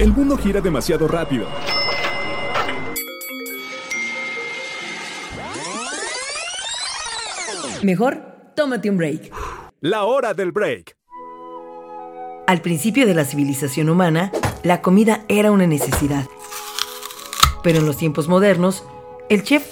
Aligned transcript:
El 0.00 0.14
mundo 0.14 0.38
gira 0.38 0.62
demasiado 0.62 1.06
rápido. 1.06 1.46
Mejor, 7.82 8.22
tómate 8.56 8.88
un 8.88 8.96
break. 8.96 9.30
La 9.82 10.04
hora 10.04 10.32
del 10.32 10.52
break. 10.52 10.96
Al 12.46 12.62
principio 12.62 13.06
de 13.06 13.12
la 13.12 13.26
civilización 13.26 13.90
humana, 13.90 14.32
la 14.62 14.80
comida 14.80 15.26
era 15.28 15.50
una 15.50 15.66
necesidad. 15.66 16.24
Pero 17.62 17.80
en 17.80 17.84
los 17.84 17.98
tiempos 17.98 18.26
modernos, 18.26 18.84
el 19.28 19.42
chef 19.42 19.66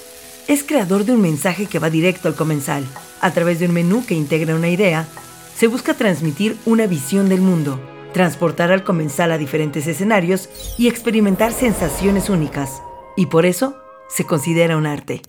es 0.46 0.62
creador 0.62 1.06
de 1.06 1.12
un 1.12 1.22
mensaje 1.22 1.64
que 1.64 1.78
va 1.78 1.88
directo 1.88 2.28
al 2.28 2.34
comensal. 2.34 2.84
A 3.22 3.30
través 3.30 3.60
de 3.60 3.66
un 3.66 3.72
menú 3.72 4.04
que 4.04 4.14
integra 4.14 4.54
una 4.54 4.68
idea, 4.68 5.08
se 5.56 5.68
busca 5.68 5.94
transmitir 5.94 6.58
una 6.66 6.86
visión 6.86 7.30
del 7.30 7.40
mundo, 7.40 7.80
transportar 8.12 8.72
al 8.72 8.84
comensal 8.84 9.32
a 9.32 9.38
diferentes 9.38 9.86
escenarios 9.86 10.48
y 10.78 10.88
experimentar 10.88 11.52
sensaciones 11.52 12.30
únicas. 12.30 12.82
Y 13.16 13.26
por 13.26 13.46
eso 13.46 13.76
se 14.08 14.24
considera 14.24 14.76
un 14.76 14.86
arte. 14.86 15.22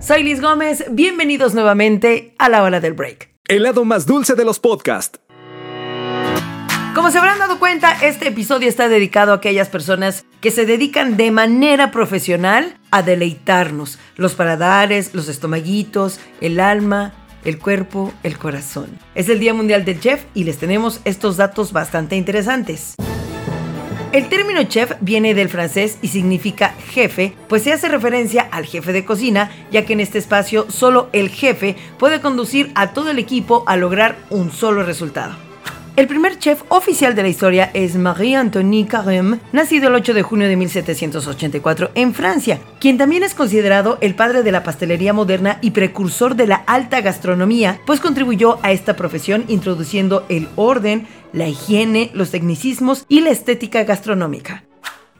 Soy 0.00 0.22
Liz 0.22 0.40
Gómez, 0.40 0.84
bienvenidos 0.90 1.54
nuevamente 1.54 2.34
a 2.38 2.48
la 2.48 2.62
hora 2.62 2.80
del 2.80 2.92
break. 2.92 3.30
El 3.48 3.62
lado 3.62 3.84
más 3.84 4.06
dulce 4.06 4.34
de 4.34 4.44
los 4.44 4.58
podcasts. 4.58 5.20
Como 6.94 7.10
se 7.10 7.18
habrán 7.18 7.40
dado 7.40 7.58
cuenta, 7.58 7.92
este 8.06 8.28
episodio 8.28 8.68
está 8.68 8.88
dedicado 8.88 9.32
a 9.32 9.36
aquellas 9.36 9.68
personas 9.68 10.26
que 10.40 10.52
se 10.52 10.64
dedican 10.64 11.16
de 11.16 11.32
manera 11.32 11.90
profesional 11.90 12.78
a 12.92 13.02
deleitarnos 13.02 13.98
los 14.16 14.34
paladares, 14.34 15.12
los 15.12 15.28
estomaguitos, 15.28 16.20
el 16.40 16.60
alma, 16.60 17.12
el 17.44 17.58
cuerpo, 17.58 18.12
el 18.22 18.38
corazón. 18.38 18.98
Es 19.14 19.28
el 19.28 19.38
Día 19.38 19.54
Mundial 19.54 19.84
del 19.84 20.00
Chef 20.00 20.24
y 20.34 20.44
les 20.44 20.58
tenemos 20.58 21.00
estos 21.04 21.36
datos 21.36 21.72
bastante 21.72 22.16
interesantes. 22.16 22.94
El 24.12 24.28
término 24.28 24.62
chef 24.62 24.92
viene 25.00 25.34
del 25.34 25.48
francés 25.48 25.98
y 26.00 26.06
significa 26.06 26.76
jefe, 26.92 27.34
pues 27.48 27.64
se 27.64 27.72
hace 27.72 27.88
referencia 27.88 28.42
al 28.52 28.64
jefe 28.64 28.92
de 28.92 29.04
cocina, 29.04 29.50
ya 29.72 29.84
que 29.84 29.94
en 29.94 29.98
este 29.98 30.18
espacio 30.18 30.70
solo 30.70 31.08
el 31.12 31.30
jefe 31.30 31.74
puede 31.98 32.20
conducir 32.20 32.70
a 32.76 32.92
todo 32.92 33.10
el 33.10 33.18
equipo 33.18 33.64
a 33.66 33.76
lograr 33.76 34.16
un 34.30 34.52
solo 34.52 34.84
resultado. 34.84 35.34
El 35.96 36.08
primer 36.08 36.40
chef 36.40 36.64
oficial 36.70 37.14
de 37.14 37.22
la 37.22 37.28
historia 37.28 37.70
es 37.72 37.94
Marie-Antonie 37.94 38.84
Carême, 38.84 39.38
nacido 39.52 39.86
el 39.86 39.94
8 39.94 40.12
de 40.12 40.22
junio 40.22 40.48
de 40.48 40.56
1784 40.56 41.92
en 41.94 42.14
Francia, 42.14 42.58
quien 42.80 42.98
también 42.98 43.22
es 43.22 43.32
considerado 43.32 43.98
el 44.00 44.16
padre 44.16 44.42
de 44.42 44.50
la 44.50 44.64
pastelería 44.64 45.12
moderna 45.12 45.58
y 45.60 45.70
precursor 45.70 46.34
de 46.34 46.48
la 46.48 46.56
alta 46.56 47.00
gastronomía, 47.00 47.80
pues 47.86 48.00
contribuyó 48.00 48.58
a 48.64 48.72
esta 48.72 48.96
profesión 48.96 49.44
introduciendo 49.46 50.26
el 50.28 50.48
orden, 50.56 51.06
la 51.32 51.46
higiene, 51.46 52.10
los 52.12 52.32
tecnicismos 52.32 53.06
y 53.08 53.20
la 53.20 53.30
estética 53.30 53.84
gastronómica. 53.84 54.64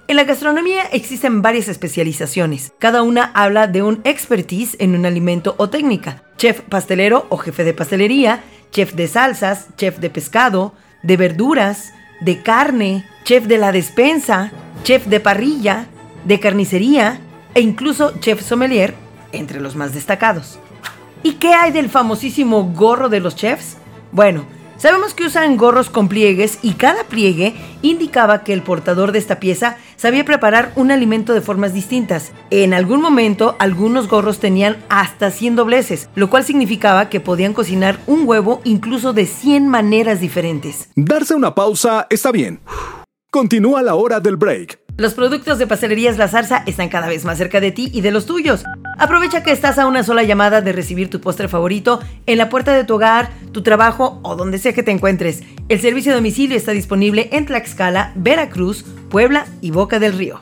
En 0.08 0.17
la 0.17 0.25
gastronomía 0.25 0.83
existen 0.92 1.41
varias 1.41 1.69
especializaciones. 1.69 2.72
Cada 2.80 3.02
una 3.02 3.30
habla 3.34 3.69
de 3.69 3.83
un 3.83 4.00
expertise 4.02 4.77
en 4.80 4.97
un 4.97 5.06
alimento 5.06 5.55
o 5.56 5.70
técnica. 5.70 6.25
Chef 6.36 6.61
pastelero 6.61 7.27
o 7.30 7.39
jefe 7.39 7.64
de 7.64 7.72
pastelería, 7.72 8.42
chef 8.75 8.94
de 8.94 9.06
salsas, 9.06 9.69
chef 9.78 9.98
de 9.98 10.11
pescado, 10.11 10.75
de 11.03 11.17
verduras, 11.17 11.94
de 12.20 12.42
carne, 12.42 13.06
chef 13.22 13.47
de 13.47 13.56
la 13.56 13.70
despensa, 13.70 14.50
chef 14.83 15.06
de 15.06 15.20
parrilla, 15.20 15.86
de 16.25 16.41
carnicería 16.41 17.20
e 17.55 17.61
incluso 17.61 18.12
chef 18.20 18.42
sommelier, 18.42 18.95
entre 19.33 19.61
los 19.61 19.77
más 19.77 19.95
destacados. 19.95 20.58
¿Y 21.22 21.34
qué 21.34 21.55
hay 21.55 21.70
del 21.70 21.89
famosísimo 21.89 22.64
gorro 22.75 23.08
de 23.08 23.20
los 23.20 23.36
chefs? 23.36 23.77
Bueno, 24.11 24.45
Sabemos 24.84 25.14
que 25.14 25.24
usan 25.24 25.56
gorros 25.56 25.88
con 25.88 26.08
pliegues 26.10 26.58
y 26.60 26.74
cada 26.74 27.04
pliegue 27.04 27.54
indicaba 27.80 28.44
que 28.44 28.52
el 28.52 28.60
portador 28.60 29.12
de 29.12 29.18
esta 29.18 29.40
pieza 29.40 29.78
sabía 29.96 30.27
preparar 30.27 30.74
un 30.77 30.90
alimento 30.90 31.32
de 31.32 31.40
formas 31.40 31.72
distintas. 31.72 32.32
En 32.50 32.74
algún 32.74 33.00
momento, 33.00 33.56
algunos 33.58 34.08
gorros 34.08 34.40
tenían 34.40 34.77
hasta 34.90 35.30
100 35.30 35.56
dobleces, 35.56 36.11
lo 36.14 36.28
cual 36.28 36.45
significaba 36.45 37.08
que 37.08 37.18
podían 37.18 37.55
cocinar 37.55 37.98
un 38.06 38.28
huevo 38.28 38.61
incluso 38.64 39.14
de 39.14 39.24
100 39.24 39.68
maneras 39.68 40.20
diferentes. 40.20 40.90
Darse 40.96 41.34
una 41.34 41.55
pausa 41.55 42.06
está 42.11 42.30
bien. 42.30 42.61
Continúa 43.30 43.83
la 43.83 43.95
hora 43.95 44.20
del 44.20 44.36
break. 44.36 44.80
Los 44.98 45.14
productos 45.14 45.58
de 45.58 45.66
Pastelerías 45.66 46.18
La 46.18 46.28
Zarza 46.28 46.62
están 46.66 46.90
cada 46.90 47.08
vez 47.08 47.24
más 47.24 47.39
cerca 47.39 47.58
de 47.58 47.72
ti 47.72 47.90
y 47.90 48.02
de 48.02 48.11
los 48.11 48.27
tuyos. 48.27 48.64
Aprovecha 48.96 49.42
que 49.42 49.50
estás 49.50 49.78
a 49.78 49.86
una 49.86 50.05
sola 50.05 50.22
llamada 50.22 50.60
de 50.60 50.72
recibir 50.72 51.10
tu 51.10 51.20
postre 51.20 51.48
favorito 51.48 52.00
en 52.27 52.38
la 52.38 52.48
puerta 52.48 52.72
de 52.72 52.84
tu 52.84 52.94
hogar, 52.94 53.30
tu 53.52 53.62
trabajo 53.62 54.20
o 54.22 54.36
donde 54.36 54.58
sea 54.58 54.72
que 54.72 54.82
te 54.82 54.90
encuentres. 54.90 55.42
El 55.68 55.80
servicio 55.80 56.12
de 56.12 56.16
domicilio 56.16 56.56
está 56.56 56.72
disponible 56.72 57.28
en 57.33 57.46
Tlaxcala, 57.46 58.12
Veracruz, 58.14 58.84
Puebla 59.10 59.46
y 59.60 59.70
Boca 59.70 59.98
del 59.98 60.16
Río. 60.16 60.40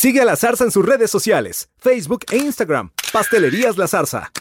Sigue 0.00 0.22
a 0.22 0.24
la 0.24 0.34
zarza 0.34 0.64
en 0.64 0.70
sus 0.70 0.86
redes 0.86 1.10
sociales, 1.10 1.68
Facebook 1.76 2.24
e 2.32 2.38
Instagram. 2.38 2.90
Pastelerías 3.12 3.76
La 3.76 3.86
Zarza. 3.86 4.32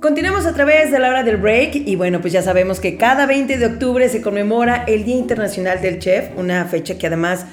Continuamos 0.00 0.46
a 0.46 0.54
través 0.54 0.90
de 0.90 0.98
la 0.98 1.10
hora 1.10 1.22
del 1.22 1.36
break 1.36 1.74
y 1.74 1.94
bueno, 1.94 2.22
pues 2.22 2.32
ya 2.32 2.40
sabemos 2.40 2.80
que 2.80 2.96
cada 2.96 3.26
20 3.26 3.58
de 3.58 3.66
octubre 3.66 4.08
se 4.08 4.22
conmemora 4.22 4.84
el 4.84 5.04
Día 5.04 5.16
Internacional 5.16 5.82
del 5.82 5.98
Chef, 5.98 6.30
una 6.38 6.64
fecha 6.64 6.96
que 6.96 7.06
además 7.06 7.44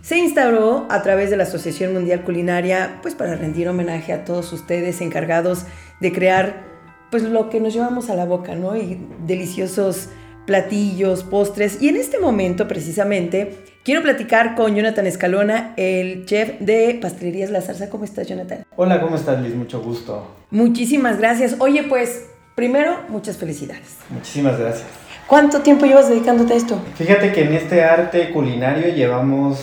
se 0.00 0.16
instauró 0.16 0.86
a 0.88 1.02
través 1.02 1.28
de 1.28 1.36
la 1.36 1.42
Asociación 1.42 1.92
Mundial 1.92 2.24
Culinaria, 2.24 3.00
pues 3.02 3.14
para 3.14 3.36
rendir 3.36 3.68
homenaje 3.68 4.14
a 4.14 4.24
todos 4.24 4.50
ustedes 4.54 5.02
encargados 5.02 5.66
de 6.00 6.10
crear 6.10 6.64
pues 7.10 7.22
lo 7.22 7.50
que 7.50 7.60
nos 7.60 7.74
llevamos 7.74 8.08
a 8.08 8.14
la 8.14 8.24
boca, 8.24 8.54
¿no? 8.54 8.74
Y 8.78 8.98
deliciosos 9.26 10.08
platillos, 10.46 11.22
postres. 11.22 11.82
Y 11.82 11.90
en 11.90 11.96
este 11.96 12.18
momento 12.18 12.66
precisamente 12.66 13.75
quiero 13.86 14.02
platicar 14.02 14.56
con 14.56 14.74
Jonathan 14.74 15.06
Escalona, 15.06 15.72
el 15.76 16.26
chef 16.26 16.58
de 16.58 16.98
Pastelerías 17.00 17.50
La 17.50 17.60
Zarza. 17.60 17.88
¿Cómo 17.88 18.02
estás, 18.02 18.26
Jonathan? 18.26 18.64
Hola, 18.74 19.00
¿cómo 19.00 19.14
estás, 19.14 19.40
Liz? 19.40 19.54
Mucho 19.54 19.80
gusto. 19.80 20.26
Muchísimas 20.50 21.18
gracias. 21.18 21.54
Oye, 21.60 21.84
pues, 21.84 22.26
primero, 22.56 22.96
muchas 23.08 23.36
felicidades. 23.36 23.98
Muchísimas 24.10 24.58
gracias. 24.58 24.88
¿Cuánto 25.28 25.60
tiempo 25.60 25.86
llevas 25.86 26.08
dedicándote 26.08 26.54
a 26.54 26.56
esto? 26.56 26.80
Fíjate 26.96 27.32
que 27.32 27.42
en 27.44 27.52
este 27.54 27.84
arte 27.84 28.30
culinario 28.32 28.92
llevamos, 28.92 29.60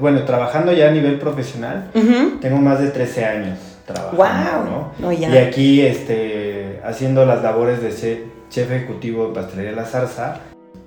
bueno, 0.00 0.24
trabajando 0.24 0.72
ya 0.72 0.88
a 0.88 0.90
nivel 0.90 1.20
profesional, 1.20 1.88
tengo 2.40 2.56
más 2.58 2.80
de 2.80 2.88
13 2.88 3.24
años 3.24 3.58
trabajando, 3.86 4.16
Guau. 4.16 4.64
¿no? 4.64 4.92
No, 4.98 5.12
ya. 5.12 5.28
Y 5.32 5.38
aquí, 5.38 5.82
este, 5.82 6.80
haciendo 6.84 7.24
las 7.26 7.44
labores 7.44 7.80
de 7.80 7.90
che- 7.94 8.24
chef 8.50 8.72
ejecutivo 8.72 9.28
de 9.28 9.34
Pastelería 9.34 9.72
La 9.72 9.84
Zarza, 9.84 10.40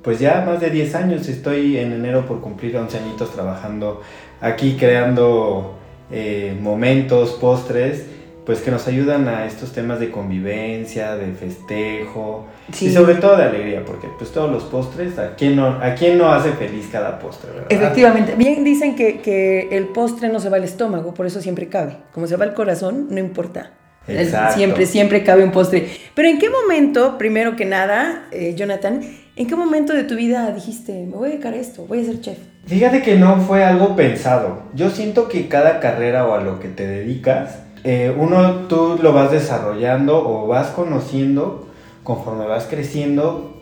pues 0.05 0.19
ya 0.19 0.43
más 0.45 0.61
de 0.61 0.69
10 0.69 0.95
años, 0.95 1.27
estoy 1.27 1.77
en 1.77 1.91
enero 1.91 2.25
por 2.27 2.39
cumplir 2.39 2.77
11 2.77 2.97
añitos 2.99 3.33
trabajando 3.33 4.01
aquí, 4.39 4.77
creando 4.79 5.73
eh, 6.11 6.55
momentos, 6.61 7.31
postres, 7.41 8.05
pues 8.45 8.59
que 8.61 8.69
nos 8.69 8.87
ayudan 8.87 9.27
a 9.27 9.47
estos 9.47 9.71
temas 9.73 9.99
de 9.99 10.11
convivencia, 10.11 11.15
de 11.15 11.33
festejo, 11.33 12.45
Sí. 12.71 12.85
y 12.85 12.91
sobre 12.91 13.15
todo 13.15 13.35
de 13.37 13.43
alegría, 13.45 13.83
porque 13.83 14.07
pues 14.19 14.31
todos 14.31 14.51
los 14.51 14.63
postres, 14.65 15.17
¿a 15.17 15.33
quién 15.35 15.55
no, 15.55 15.65
a 15.81 15.95
quién 15.95 16.19
no 16.19 16.31
hace 16.31 16.51
feliz 16.51 16.87
cada 16.91 17.17
postre, 17.17 17.49
verdad? 17.51 17.67
Efectivamente. 17.71 18.35
Bien 18.37 18.63
dicen 18.63 18.95
que, 18.95 19.19
que 19.21 19.69
el 19.71 19.85
postre 19.87 20.29
no 20.29 20.39
se 20.39 20.49
va 20.49 20.57
al 20.57 20.63
estómago, 20.63 21.15
por 21.15 21.25
eso 21.25 21.41
siempre 21.41 21.67
cabe. 21.67 21.97
Como 22.11 22.27
se 22.27 22.35
va 22.37 22.45
al 22.45 22.53
corazón, 22.53 23.07
no 23.09 23.19
importa. 23.19 23.71
Exacto. 24.07 24.53
Siempre, 24.55 24.85
siempre 24.85 25.23
cabe 25.23 25.43
un 25.43 25.51
postre. 25.51 25.89
Pero 26.13 26.27
¿en 26.27 26.37
qué 26.37 26.51
momento, 26.51 27.17
primero 27.17 27.55
que 27.55 27.65
nada, 27.65 28.27
eh, 28.31 28.53
Jonathan, 28.55 29.01
en 29.35 29.47
qué 29.47 29.55
momento 29.55 29.93
de 29.93 30.03
tu 30.03 30.15
vida 30.15 30.51
dijiste, 30.53 30.93
me 31.05 31.15
voy 31.17 31.27
a 31.27 31.31
dedicar 31.31 31.53
a 31.53 31.57
esto, 31.57 31.85
voy 31.85 32.01
a 32.01 32.05
ser 32.05 32.21
chef? 32.21 32.37
Fíjate 32.65 33.01
que 33.01 33.17
no 33.17 33.37
fue 33.41 33.63
algo 33.63 33.95
pensado. 33.95 34.63
Yo 34.73 34.89
siento 34.89 35.27
que 35.27 35.47
cada 35.47 35.79
carrera 35.79 36.25
o 36.25 36.33
a 36.33 36.41
lo 36.41 36.59
que 36.59 36.69
te 36.69 36.87
dedicas, 36.87 37.59
eh, 37.83 38.15
uno 38.17 38.67
tú 38.67 38.97
lo 39.01 39.13
vas 39.13 39.31
desarrollando 39.31 40.27
o 40.27 40.47
vas 40.47 40.67
conociendo 40.67 41.67
conforme 42.03 42.45
vas 42.45 42.65
creciendo 42.65 43.59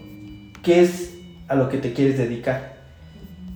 qué 0.62 0.82
es 0.82 1.16
a 1.48 1.56
lo 1.56 1.70
que 1.70 1.78
te 1.78 1.94
quieres 1.94 2.18
dedicar. 2.18 2.74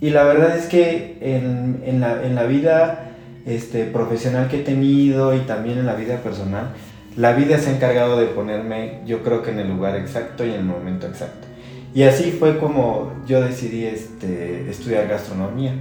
Y 0.02 0.10
la 0.10 0.24
verdad 0.24 0.58
es 0.58 0.66
que 0.66 1.18
en, 1.22 1.82
en 1.86 2.02
la, 2.02 2.24
en 2.24 2.36
la 2.36 2.44
vida 2.44 3.12
este, 3.46 3.86
profesional 3.86 4.48
que 4.48 4.58
he 4.58 4.64
tenido 4.64 5.36
y 5.36 5.40
también 5.42 5.78
en 5.78 5.86
la 5.86 5.96
vida 5.96 6.18
personal, 6.18 6.70
la 7.16 7.34
vida 7.34 7.58
se 7.58 7.70
ha 7.70 7.76
encargado 7.76 8.20
de 8.20 8.26
ponerme, 8.28 9.02
yo 9.06 9.24
creo 9.24 9.42
que 9.42 9.52
en 9.52 9.60
el 9.60 9.70
lugar 9.70 9.96
exacto 9.96 10.46
y 10.46 10.50
en 10.50 10.56
el 10.56 10.66
momento 10.66 11.08
exacto. 11.08 11.47
Y 11.94 12.04
así 12.04 12.32
fue 12.32 12.58
como 12.60 13.12
yo 13.28 13.42
decidí 13.42 13.86
este, 13.86 14.70
estudiar 14.70 15.08
gastronomía. 15.08 15.74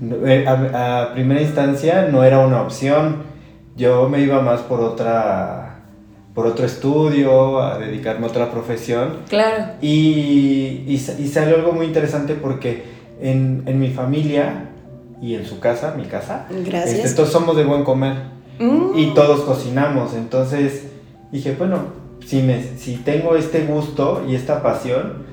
No, 0.00 0.26
eh, 0.26 0.46
A, 0.46 1.02
a 1.02 1.14
primera 1.14 1.40
instancia 1.40 2.08
no 2.10 2.22
era 2.24 2.40
una 2.40 2.60
opción, 2.62 3.22
yo 3.76 4.08
me 4.08 4.20
iba 4.20 4.42
más 4.42 4.60
por 4.60 4.80
otra, 4.80 5.80
por 6.34 6.46
otro 6.46 6.66
estudio, 6.66 7.60
a 7.62 7.78
dedicarme 7.78 8.26
a 8.26 8.28
otra 8.30 8.50
profesión. 8.50 9.18
Claro. 9.28 9.64
Y, 9.80 10.84
y 10.86 10.98
salió 10.98 11.56
algo 11.56 11.72
muy 11.72 11.86
interesante 11.86 12.34
porque 12.34 12.84
en, 13.20 13.62
en 13.66 13.78
mi 13.80 13.88
familia 13.90 14.70
y 15.22 15.34
en 15.34 15.46
su 15.46 15.58
casa, 15.60 15.94
mi 15.96 16.04
casa, 16.04 16.46
Gracias. 16.50 16.98
este, 16.98 17.16
todos 17.16 17.30
somos 17.30 17.56
de 17.56 17.64
buen 17.64 17.84
comer 17.84 18.36
Mm. 18.58 18.96
y 18.98 19.12
todos 19.14 19.40
cocinamos. 19.42 20.14
Entonces 20.14 20.86
dije, 21.30 21.54
bueno, 21.58 21.78
si, 22.26 22.42
me, 22.42 22.62
si 22.78 22.96
tengo 22.96 23.36
este 23.36 23.66
gusto 23.66 24.24
y 24.26 24.34
esta 24.34 24.62
pasión, 24.62 25.24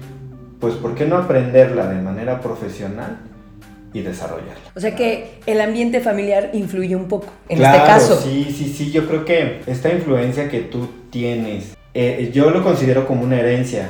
pues 0.63 0.75
¿por 0.75 0.95
qué 0.95 1.05
no 1.05 1.17
aprenderla 1.17 1.87
de 1.87 2.01
manera 2.01 2.39
profesional 2.39 3.17
y 3.91 3.99
desarrollarla? 3.99 4.71
O 4.73 4.79
sea 4.79 4.95
que 4.95 5.39
el 5.45 5.59
ambiente 5.59 5.99
familiar 5.99 6.51
influye 6.53 6.95
un 6.95 7.09
poco 7.09 7.27
en 7.49 7.57
Claro, 7.57 7.75
este 7.79 7.87
caso. 7.89 8.21
Sí, 8.21 8.45
sí, 8.57 8.73
sí, 8.73 8.89
yo 8.89 9.05
creo 9.05 9.25
que 9.25 9.59
esta 9.67 9.91
influencia 9.91 10.47
que 10.47 10.61
tú 10.61 10.87
tienes, 11.09 11.75
eh, 11.93 12.31
yo 12.33 12.49
lo 12.49 12.63
considero 12.63 13.05
como 13.05 13.23
una 13.23 13.39
herencia, 13.41 13.89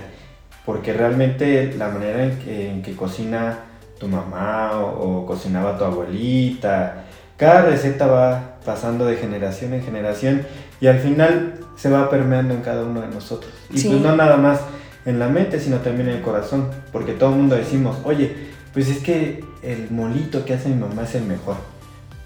porque 0.65 0.93
realmente 0.93 1.71
la 1.77 1.89
manera 1.89 2.23
en 2.23 2.39
que, 2.39 2.69
en 2.71 2.81
que 2.81 2.95
cocina 2.95 3.59
tu 3.99 4.07
mamá 4.07 4.71
o, 4.79 5.19
o 5.19 5.25
cocinaba 5.27 5.77
tu 5.77 5.83
abuelita, 5.83 7.03
cada 7.37 7.61
receta 7.65 8.07
va 8.07 8.55
pasando 8.65 9.05
de 9.05 9.17
generación 9.17 9.75
en 9.75 9.83
generación 9.83 10.41
y 10.81 10.87
al 10.87 10.97
final 10.97 11.59
se 11.75 11.91
va 11.91 12.09
permeando 12.09 12.55
en 12.55 12.61
cada 12.61 12.83
uno 12.83 13.01
de 13.01 13.09
nosotros. 13.09 13.53
Y 13.71 13.77
Sí. 13.77 13.89
pues 13.89 14.01
no 14.01 14.15
nada 14.15 14.37
más 14.37 14.59
en 15.05 15.19
la 15.19 15.27
mente, 15.27 15.59
sino 15.59 15.77
también 15.77 16.09
en 16.09 16.15
el 16.17 16.21
corazón, 16.21 16.67
porque 16.91 17.13
todo 17.13 17.31
el 17.31 17.35
mundo 17.38 17.55
decimos, 17.55 17.97
oye, 18.03 18.33
pues 18.73 18.89
es 18.89 19.00
que 19.00 19.44
el 19.61 19.89
molito 19.91 20.45
que 20.45 20.53
hace 20.53 20.69
mi 20.69 20.75
mamá 20.75 21.03
es 21.03 21.15
el 21.15 21.23
mejor. 21.23 21.55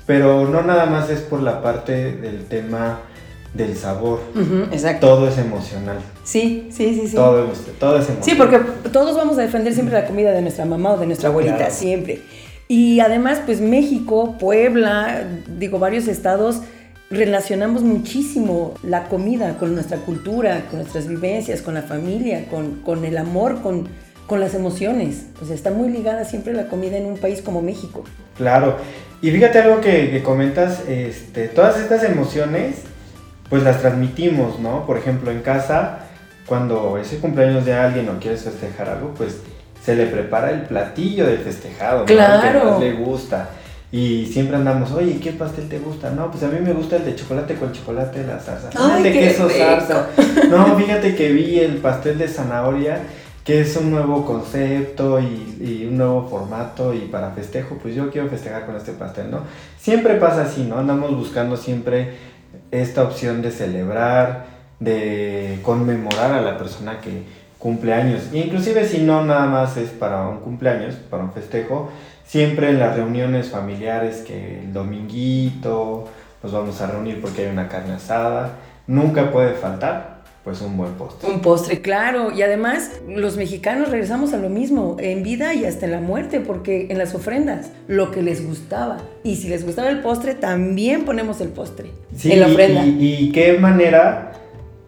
Pero 0.06 0.48
no 0.48 0.62
nada 0.62 0.86
más 0.86 1.10
es 1.10 1.20
por 1.22 1.42
la 1.42 1.62
parte 1.62 2.14
del 2.14 2.46
tema 2.46 3.00
del 3.54 3.76
sabor. 3.76 4.22
Ujú, 4.36 4.64
exacto. 4.72 5.08
Todo 5.08 5.28
es 5.28 5.38
emocional. 5.38 5.98
Sí, 6.24 6.70
sí, 6.72 6.94
sí, 6.96 7.08
sí. 7.08 7.16
Todo, 7.16 7.52
es, 7.52 7.60
todo 7.80 7.98
es 7.98 8.08
emocional. 8.10 8.24
Sí, 8.24 8.36
porque 8.36 8.60
todos 8.92 9.16
vamos 9.18 9.38
a 9.38 9.42
defender 9.42 9.74
siempre 9.74 9.94
la 10.00 10.06
comida 10.06 10.32
de 10.32 10.42
nuestra 10.42 10.66
mamá 10.66 10.94
o 10.94 10.98
de 10.98 11.08
nuestra 11.08 11.30
abuelita, 11.30 11.58
Claro. 11.58 11.74
siempre. 11.74 12.22
Y 12.70 13.00
además, 13.00 13.42
pues 13.46 13.60
México, 13.62 14.38
Puebla, 14.40 15.24
digo, 15.58 15.80
varios 15.80 16.08
estados, 16.08 16.62
relacionamos 17.10 17.84
muchísimo 17.84 18.74
la 18.84 19.08
comida 19.08 19.58
con 19.58 19.74
nuestra 19.74 19.98
cultura, 20.00 20.66
con 20.70 20.80
nuestras 20.80 21.08
vivencias, 21.08 21.62
con 21.62 21.74
la 21.74 21.82
familia, 21.84 22.46
con, 22.50 22.82
con 22.82 23.06
el 23.06 23.18
amor, 23.18 23.62
con, 23.62 23.88
con 24.28 24.40
las 24.40 24.54
emociones. 24.54 25.28
O 25.42 25.46
sea, 25.46 25.56
está 25.56 25.72
muy 25.72 25.90
ligada 25.90 26.26
siempre 26.26 26.54
la 26.54 26.68
comida 26.68 26.98
en 26.98 27.06
un 27.06 27.18
país 27.18 27.42
como 27.42 27.62
México. 27.62 28.04
Claro. 28.38 28.78
Y 29.22 29.32
fíjate 29.32 29.60
algo 29.60 29.82
que, 29.82 30.12
que 30.12 30.22
comentas, 30.22 30.82
este, 30.88 31.48
todas 31.48 31.80
estas 31.80 32.04
emociones, 32.04 32.82
pues 33.50 33.64
las 33.64 33.80
transmitimos, 33.80 34.60
¿no? 34.60 34.86
Por 34.86 34.98
ejemplo, 34.98 35.32
en 35.32 35.42
casa, 35.42 36.00
cuando 36.46 36.98
es 36.98 37.14
el 37.14 37.20
cumpleaños 37.20 37.66
de 37.66 37.74
alguien 37.74 38.10
o 38.10 38.20
quieres 38.20 38.44
festejar 38.44 38.90
algo, 38.90 39.14
pues 39.16 39.38
se 39.84 39.96
le 39.96 40.06
prepara 40.08 40.52
el 40.52 40.64
platillo 40.64 41.26
del 41.26 41.38
festejado, 41.40 42.00
¿no? 42.00 42.06
El 42.08 42.16
Claro. 42.18 42.60
que 42.60 42.66
más 42.66 42.80
le 42.82 42.94
gusta. 42.94 43.50
Y 43.92 44.26
siempre 44.26 44.58
andamos, 44.58 44.92
oye, 44.92 45.18
¿qué 45.20 45.32
pastel 45.32 45.70
te 45.70 45.80
gusta? 45.80 46.10
No, 46.10 46.30
pues 46.30 46.44
a 46.44 46.48
mí 46.48 46.60
me 46.62 46.74
gusta 46.74 46.98
el 46.98 47.06
de 47.06 47.16
chocolate 47.16 47.56
con 47.56 47.72
chocolate, 47.72 48.26
la 48.26 48.38
de 49.02 49.12
qué 49.14 49.20
queso 49.20 49.48
rico. 49.48 49.60
salsa. 49.60 50.10
No, 50.50 50.78
fíjate 50.78 51.16
que 51.16 51.32
vi 51.32 51.60
el 51.60 51.78
pastel 51.78 52.18
de 52.18 52.28
zanahoria, 52.28 53.00
que 53.46 53.62
es 53.62 53.78
un 53.78 53.92
nuevo 53.92 54.26
concepto 54.26 55.22
y, 55.22 55.58
y 55.62 55.86
un 55.90 55.98
nuevo 55.98 56.28
formato 56.28 56.94
y 56.94 57.00
para 57.00 57.32
festejo, 57.32 57.78
pues 57.82 57.96
yo 57.96 58.10
quiero 58.12 58.28
festejar 58.28 58.66
con 58.66 58.76
este 58.76 58.92
pastel, 58.92 59.32
¿no? 59.32 59.44
Siempre 59.80 60.16
pasa 60.16 60.42
así, 60.42 60.64
¿no? 60.64 60.80
Andamos 60.80 61.16
buscando 61.16 61.56
siempre 61.56 62.16
esta 62.72 63.04
opción 63.04 63.42
de 63.42 63.52
celebrar, 63.52 64.48
de 64.82 65.60
conmemorar 65.64 66.34
a 66.34 66.42
la 66.42 66.58
persona 66.58 67.00
que 67.00 67.24
cumple 67.58 67.94
años. 67.94 68.24
Inclusive 68.34 68.86
si 68.86 69.00
no 69.00 69.24
nada 69.26 69.46
más 69.46 69.78
es 69.78 69.90
para 69.92 70.28
un 70.28 70.40
cumpleaños, 70.40 70.96
para 71.10 71.24
un 71.24 71.32
festejo, 71.32 71.90
siempre 72.28 72.70
en 72.70 72.80
las 72.80 72.96
reuniones 72.96 73.50
familiares 73.50 74.18
que 74.18 74.60
el 74.60 74.74
dominguito 74.74 76.08
nos 76.44 76.52
vamos 76.52 76.80
a 76.82 76.88
reunir 76.88 77.20
porque 77.22 77.46
hay 77.46 77.52
una 77.52 77.68
carne 77.68 77.94
asada, 77.94 78.52
nunca 78.86 79.32
puede 79.32 79.54
faltar 79.54 80.18
pues 80.44 80.62
un 80.62 80.78
buen 80.78 80.94
postre. 80.94 81.30
Un 81.30 81.42
postre, 81.42 81.82
claro. 81.82 82.32
Y 82.32 82.42
además, 82.42 83.02
los 83.06 83.36
mexicanos 83.36 83.90
regresamos 83.90 84.32
a 84.32 84.38
lo 84.38 84.48
mismo, 84.48 84.96
en 84.98 85.22
vida 85.22 85.54
y 85.54 85.66
hasta 85.66 85.88
en 85.88 85.92
la 85.92 86.00
muerte, 86.00 86.40
porque 86.40 86.88
en 86.90 86.98
las 86.98 87.14
ofrendas, 87.14 87.72
lo 87.90 88.12
que 88.12 88.22
les 88.22 88.48
gustaba. 88.48 89.00
Y 89.26 89.36
si 89.36 89.50
les 89.50 89.66
gustaba 89.66 89.90
el 89.90 90.00
postre, 90.00 90.36
también 90.36 91.04
ponemos 91.04 91.42
el 91.42 91.50
postre 91.50 91.92
Sí, 92.16 92.32
en 92.32 92.40
la 92.40 92.48
ofrenda. 92.48 92.86
Y, 92.86 93.18
y 93.20 93.32
qué 93.34 93.60
manera 93.60 94.32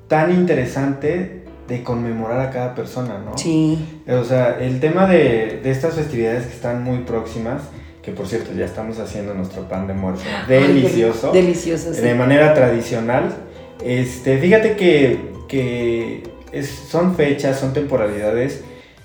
tan 0.08 0.32
interesante 0.32 1.39
de 1.70 1.84
conmemorar 1.84 2.40
a 2.42 2.50
cada 2.50 2.76
persona, 2.76 3.20
¿no? 3.24 3.38
Sí. 3.38 4.02
O 4.10 4.24
sea, 4.26 4.58
el 4.60 4.80
tema 4.80 5.08
de, 5.08 5.60
de 5.64 5.72
estas 5.72 5.94
festividades 5.94 6.48
que 6.48 6.54
están 6.56 6.84
muy 6.84 7.00
próximas, 7.00 7.62
que 8.02 8.12
por 8.12 8.28
cierto 8.28 8.52
ya 8.54 8.66
estamos 8.66 9.00
haciendo 9.00 9.34
nuestro 9.36 9.70
pan 9.70 9.86
de 9.88 9.94
muerto 9.94 10.22
delicioso, 10.48 11.32
Ay, 11.34 11.42
delicioso, 11.42 11.94
sí. 11.94 12.02
de 12.02 12.16
manera 12.16 12.54
tradicional. 12.54 13.34
Este, 13.84 14.38
fíjate 14.40 14.76
que, 14.76 15.20
que 15.48 16.24
es- 16.52 16.70
son 16.90 17.16
fechas, 17.16 17.60
son 17.60 17.72
temporalidades 17.74 18.62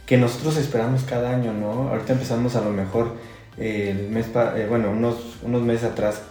que 0.06 0.16
nosotros 0.16 0.56
esperamos 0.56 1.02
cada 1.04 1.30
año, 1.30 1.52
¿no? 1.52 1.88
Ahorita 1.90 2.12
empezamos 2.14 2.56
a 2.56 2.60
lo 2.62 2.70
mejor 2.70 3.12
eh, 3.58 3.94
el 3.96 4.08
mes, 4.10 4.26
pa- 4.26 4.54
eh, 4.56 4.66
bueno, 4.68 4.90
unos, 4.90 5.36
unos 5.42 5.62
meses 5.62 5.84
atrás, 5.84 6.22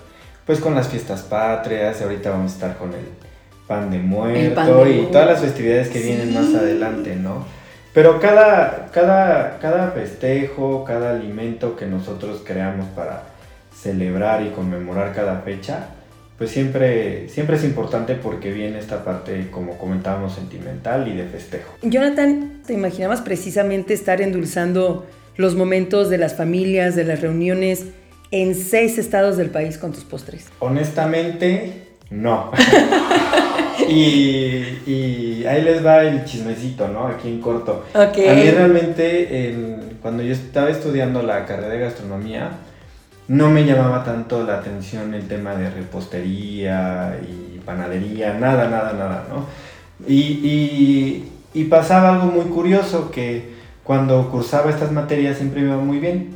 pues 0.46 0.60
con 0.60 0.76
las 0.76 0.90
fiestas 0.90 1.22
patrias, 1.22 1.98
y 2.02 2.04
ahorita 2.04 2.32
vamos 2.32 2.52
a 2.52 2.56
estar 2.56 2.78
con 2.78 2.90
el 2.90 3.06
pan 3.68 3.90
de 3.92 4.00
muerto 4.00 4.56
pan 4.56 4.66
de 4.68 4.72
y 4.72 4.76
muerto. 4.76 5.12
todas 5.12 5.28
las 5.28 5.42
festividades 5.42 5.90
que 5.90 6.00
vienen 6.00 6.34
más 6.34 6.54
adelante, 6.54 7.16
¿no? 7.16 7.46
Pero 7.94 8.20
cada, 8.20 8.90
cada, 8.92 9.60
cada 9.60 9.92
festejo, 9.92 10.84
cada 10.84 11.12
alimento 11.12 11.76
que 11.76 11.86
nosotros 11.86 12.42
creamos 12.44 12.88
para 12.90 13.24
celebrar 13.80 14.42
y 14.42 14.50
conmemorar 14.50 15.14
cada 15.14 15.42
fecha, 15.42 15.90
pues 16.38 16.50
siempre, 16.50 17.30
siempre 17.30 17.58
es 17.58 17.64
importante 17.64 18.16
porque 18.16 18.52
viene 18.52 18.80
esta 18.80 19.04
parte, 19.04 19.50
como 19.52 19.78
comentábamos, 19.78 20.34
sentimental 20.34 21.08
y 21.08 21.16
de 21.16 21.26
festejo. 21.26 21.74
Jonathan, 21.84 22.62
¿te 22.66 22.74
imaginabas 22.74 23.22
precisamente 23.22 23.94
estar 23.94 24.22
endulzando 24.22 25.06
los 25.38 25.56
momentos 25.56 26.10
de 26.10 26.18
las 26.18 26.36
familias, 26.36 26.96
de 26.96 27.04
las 27.04 27.22
reuniones 27.22 27.86
en 28.32 28.56
seis 28.56 28.98
estados 28.98 29.38
del 29.38 29.52
país 29.52 29.78
con 29.78 29.94
tus 29.94 30.04
postres? 30.04 30.48
Honestamente, 30.60 31.90
no. 32.10 32.52
y, 33.90 34.82
y 34.86 35.46
ahí 35.46 35.62
les 35.62 35.86
va 35.86 36.02
el 36.04 36.24
chismecito, 36.26 36.88
¿no? 36.88 37.08
Aquí 37.08 37.28
en 37.30 37.40
corto. 37.42 37.86
Ok. 37.94 38.18
A 38.30 38.34
mí 38.34 38.50
realmente, 38.52 39.50
en- 39.50 39.98
cuando 40.02 40.22
yo 40.24 40.34
estaba 40.34 40.70
estudiando 40.70 41.22
la 41.24 41.46
carrera 41.46 41.70
de 41.70 41.80
gastronomía, 41.80 42.50
no 43.28 43.50
me 43.50 43.64
llamaba 43.66 44.04
tanto 44.04 44.44
la 44.44 44.56
atención 44.60 45.14
el 45.14 45.28
tema 45.28 45.56
de 45.56 45.70
repostería 45.70 47.18
y 47.24 47.60
panadería, 47.60 48.34
nada, 48.34 48.68
nada, 48.70 48.94
nada, 48.94 49.26
¿no? 49.30 49.46
Y, 50.08 50.20
y- 50.22 51.30
y 51.54 51.64
pasaba 51.66 52.14
algo 52.16 52.26
muy 52.26 52.46
curioso, 52.46 53.12
que 53.12 53.54
cuando 53.84 54.30
cursaba 54.32 54.70
estas 54.70 54.92
materias 54.92 55.38
siempre 55.38 55.62
me 55.62 55.68
iba 55.68 55.78
muy 55.78 56.00
bien. 56.00 56.36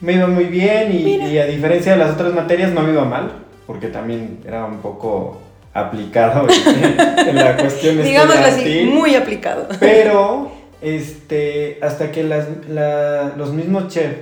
Me 0.00 0.14
iba 0.14 0.26
muy 0.26 0.44
bien 0.44 0.92
y, 0.92 1.02
y 1.32 1.38
a 1.38 1.46
diferencia 1.46 1.92
de 1.92 1.98
las 1.98 2.12
otras 2.14 2.34
materias 2.34 2.72
no 2.72 2.82
me 2.82 2.92
iba 2.92 3.04
mal, 3.04 3.32
porque 3.66 3.86
también 3.88 4.40
era 4.46 4.66
un 4.66 4.78
poco 4.78 5.40
aplicado 5.74 6.46
en, 6.48 7.00
en 7.28 7.36
la 7.36 7.56
cuestión 7.56 8.02
Digámoslo 8.02 8.44
así, 8.46 8.84
muy 8.92 9.14
aplicado. 9.14 9.68
Pero, 9.80 10.52
este, 10.80 11.78
hasta 11.82 12.10
que 12.12 12.22
las, 12.24 12.46
la- 12.68 13.34
los 13.36 13.52
mismos 13.52 13.88
chefs 13.88 14.16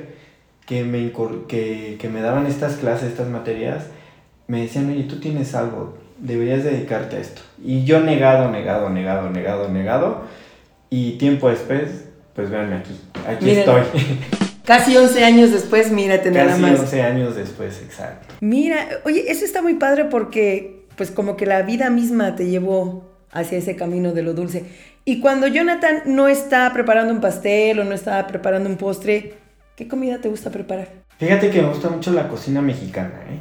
que 0.66 0.84
me, 0.84 1.12
que, 1.48 1.96
que 2.00 2.08
me 2.08 2.20
daban 2.22 2.46
estas 2.46 2.76
clases, 2.76 3.08
estas 3.10 3.28
materias, 3.28 3.84
me 4.46 4.62
decían, 4.62 4.90
oye, 4.90 5.04
tú 5.04 5.20
tienes 5.20 5.54
algo, 5.54 5.98
deberías 6.18 6.64
dedicarte 6.64 7.16
a 7.16 7.20
esto. 7.20 7.42
Y 7.62 7.84
yo 7.84 8.00
negado, 8.00 8.50
negado, 8.50 8.88
negado, 8.90 9.28
negado, 9.30 9.68
negado. 9.68 10.22
Y 10.90 11.12
tiempo 11.12 11.48
después, 11.48 12.04
pues 12.34 12.50
véanme 12.50 12.76
aquí, 12.76 12.98
aquí 13.26 13.44
Miren. 13.44 13.58
estoy. 13.60 13.82
Casi 14.64 14.96
11 14.96 15.24
años 15.24 15.50
después, 15.50 15.90
mírate 15.90 16.30
nada 16.30 16.46
Casi 16.50 16.60
más. 16.62 16.78
11 16.80 17.02
años 17.02 17.34
después, 17.34 17.80
exacto. 17.82 18.32
Mira, 18.40 18.86
oye, 19.04 19.24
eso 19.30 19.44
está 19.44 19.60
muy 19.60 19.74
padre 19.74 20.04
porque 20.04 20.81
pues 21.02 21.10
como 21.10 21.36
que 21.36 21.46
la 21.46 21.62
vida 21.62 21.90
misma 21.90 22.36
te 22.36 22.46
llevó 22.46 23.02
hacia 23.32 23.58
ese 23.58 23.74
camino 23.74 24.12
de 24.12 24.22
lo 24.22 24.34
dulce. 24.34 24.66
Y 25.04 25.18
cuando 25.18 25.48
Jonathan 25.48 26.02
no 26.06 26.28
está 26.28 26.72
preparando 26.72 27.12
un 27.12 27.20
pastel 27.20 27.80
o 27.80 27.84
no 27.84 27.92
está 27.92 28.24
preparando 28.28 28.68
un 28.70 28.76
postre, 28.76 29.34
¿qué 29.74 29.88
comida 29.88 30.18
te 30.18 30.28
gusta 30.28 30.50
preparar? 30.50 30.86
Fíjate 31.18 31.50
que 31.50 31.60
me 31.60 31.66
gusta 31.70 31.88
mucho 31.88 32.12
la 32.12 32.28
cocina 32.28 32.62
mexicana, 32.62 33.14
¿eh? 33.28 33.38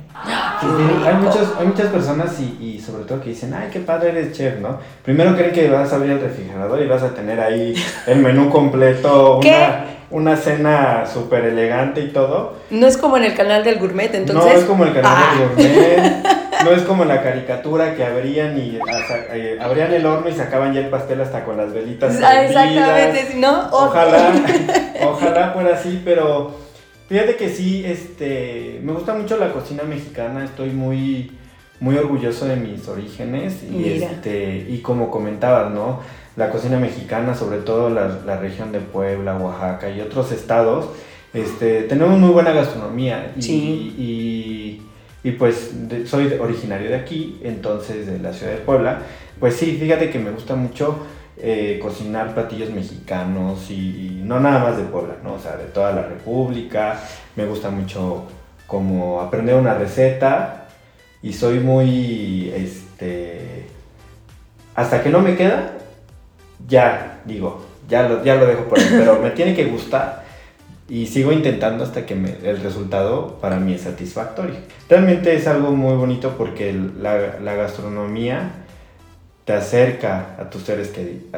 qué 0.59 0.65
Sí, 0.65 1.05
hay, 1.07 1.15
muchos, 1.17 1.53
hay 1.59 1.67
muchas 1.67 1.87
personas 1.89 2.35
y, 2.39 2.57
y 2.65 2.79
sobre 2.79 3.03
todo 3.03 3.21
que 3.21 3.29
dicen, 3.29 3.53
ay, 3.53 3.69
qué 3.71 3.79
padre 3.79 4.09
eres 4.09 4.31
chef, 4.35 4.59
¿no? 4.59 4.79
Primero 5.05 5.35
creen 5.35 5.51
que 5.51 5.69
vas 5.69 5.93
a 5.93 5.97
abrir 5.97 6.13
el 6.13 6.19
refrigerador 6.19 6.81
y 6.81 6.87
vas 6.87 7.03
a 7.03 7.13
tener 7.13 7.39
ahí 7.39 7.75
el 8.07 8.17
menú 8.23 8.49
completo, 8.49 9.39
¿Qué? 9.43 9.49
una, 10.09 10.31
una 10.31 10.35
cena 10.35 11.05
súper 11.05 11.45
elegante 11.45 12.01
y 12.01 12.07
todo. 12.09 12.55
No 12.71 12.87
es 12.87 12.97
como 12.97 13.17
en 13.17 13.23
el 13.25 13.35
canal 13.35 13.63
del 13.63 13.77
gourmet, 13.77 14.15
entonces. 14.15 14.51
no 14.51 14.59
es 14.59 14.65
como 14.65 14.83
el 14.83 14.93
canal 14.93 15.13
Ah. 15.15 15.35
del 15.37 15.49
gourmet. 15.49 16.25
no 16.63 16.71
es 16.71 16.81
como 16.83 17.05
la 17.05 17.21
caricatura 17.21 17.95
que 17.95 18.03
abrían 18.03 18.57
y 18.57 18.77
hasta- 18.79 19.35
eh, 19.35 19.57
abrían 19.61 19.93
el 19.93 20.05
horno 20.05 20.29
y 20.29 20.33
sacaban 20.33 20.73
ya 20.73 20.81
el 20.81 20.89
pastel 20.89 21.21
hasta 21.21 21.43
con 21.43 21.57
las 21.57 21.73
velitas. 21.73 22.19
Ah. 22.23 22.43
Exactamente, 22.43 23.35
¿no? 23.35 23.67
Ojalá, 23.71 24.31
ojalá 25.03 25.51
fuera 25.51 25.75
así, 25.75 26.01
pero 26.03 26.51
fíjate 27.09 27.35
que 27.35 27.49
sí, 27.49 27.83
este, 27.85 28.79
me 28.83 28.93
gusta 28.93 29.13
mucho 29.13 29.37
la 29.37 29.51
cocina 29.51 29.83
mexicana, 29.83 30.43
estoy 30.45 30.69
muy, 30.69 31.31
muy 31.79 31.97
orgulloso 31.97 32.45
de 32.45 32.55
mis 32.57 32.87
orígenes 32.87 33.63
y 33.63 33.71
Mira. 33.73 34.05
este, 34.11 34.65
y 34.69 34.79
como 34.79 35.09
comentabas, 35.11 35.71
¿no? 35.71 35.99
La 36.37 36.49
cocina 36.49 36.77
mexicana, 36.77 37.35
sobre 37.35 37.57
todo 37.59 37.89
la, 37.89 38.19
la 38.25 38.37
región 38.37 38.71
de 38.71 38.79
Puebla, 38.79 39.35
Oaxaca 39.37 39.89
y 39.89 39.99
otros 39.99 40.31
estados, 40.31 40.85
este, 41.33 41.83
tenemos 41.83 42.17
muy 42.19 42.29
buena 42.29 42.51
gastronomía 42.51 43.31
y, 43.37 43.41
Sí. 43.41 43.93
y, 43.97 44.01
y, 44.01 44.40
pues 45.29 45.87
de- 45.87 46.07
soy 46.07 46.33
originario 46.33 46.89
de 46.89 46.95
aquí, 46.95 47.39
entonces 47.43 48.07
de 48.07 48.17
la 48.17 48.33
ciudad 48.33 48.53
de 48.53 48.57
Puebla, 48.59 49.01
pues 49.39 49.55
sí, 49.55 49.77
fíjate 49.79 50.09
que 50.09 50.17
me 50.17 50.31
gusta 50.31 50.55
mucho 50.55 50.97
eh, 51.37 51.79
cocinar 51.81 52.33
platillos 52.33 52.71
mexicanos 52.71 53.69
y, 53.69 53.73
y 54.19 54.21
no 54.23 54.39
nada 54.39 54.63
más 54.63 54.77
de 54.77 54.83
Puebla, 54.83 55.15
¿no? 55.23 55.33
O 55.35 55.39
sea, 55.39 55.57
de 55.57 55.65
toda 55.65 55.91
la 55.91 56.01
República. 56.03 56.99
Me 57.35 57.45
gusta 57.45 57.69
mucho 57.69 58.25
como 58.67 59.21
aprender 59.21 59.55
una 59.55 59.73
receta 59.75 60.67
y 61.21 61.33
soy 61.33 61.59
muy, 61.59 62.49
este, 62.55 63.65
hasta 64.75 65.03
que 65.03 65.09
no 65.09 65.19
me 65.19 65.35
queda, 65.35 65.73
ya 66.67 67.21
digo, 67.25 67.63
ya 67.87 68.07
lo, 68.07 68.23
ya 68.23 68.35
lo 68.35 68.45
dejo 68.47 68.63
por 68.65 68.79
ahí, 68.79 68.87
pero 68.89 69.19
me 69.21 69.31
tiene 69.31 69.55
que 69.55 69.65
gustar 69.65 70.20
y 70.89 71.07
sigo 71.07 71.31
intentando 71.31 71.83
hasta 71.83 72.05
que 72.05 72.13
el 72.13 72.61
resultado 72.61 73.39
para 73.39 73.57
mí 73.57 73.73
es 73.73 73.81
satisfactorio. 73.81 74.55
Realmente 74.89 75.33
es 75.35 75.47
algo 75.47 75.71
muy 75.71 75.95
bonito 75.95 76.35
porque 76.37 76.73
la, 76.73 77.39
la 77.39 77.55
gastronomía 77.55 78.51
te 79.45 79.53
acerca 79.53 80.35
a 80.37 80.49
tus 80.49 80.63
seres 80.63 80.91